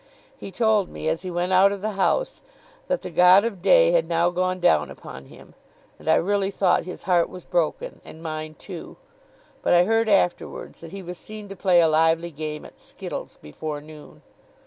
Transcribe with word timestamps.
He 0.35 0.49
told 0.49 0.89
me, 0.89 1.07
as 1.07 1.21
he 1.21 1.29
went 1.29 1.51
out 1.53 1.71
of 1.71 1.83
the 1.83 1.91
house, 1.91 2.41
that 2.87 3.03
the 3.03 3.11
God 3.11 3.43
of 3.43 3.61
day 3.61 3.91
had 3.91 4.07
now 4.07 4.31
gone 4.31 4.59
down 4.59 4.89
upon 4.89 5.25
him 5.25 5.53
and 5.99 6.07
I 6.07 6.15
really 6.15 6.49
thought 6.49 6.85
his 6.85 7.03
heart 7.03 7.29
was 7.29 7.43
broken 7.43 8.01
and 8.03 8.23
mine 8.23 8.55
too. 8.57 8.97
But 9.61 9.73
I 9.73 9.83
heard, 9.83 10.09
afterwards, 10.09 10.79
that 10.81 10.89
he 10.89 11.03
was 11.03 11.19
seen 11.19 11.47
to 11.49 11.55
play 11.55 11.81
a 11.81 11.87
lively 11.87 12.31
game 12.31 12.65
at 12.65 12.79
skittles, 12.79 13.37
before 13.37 13.79
noon. 13.79 14.23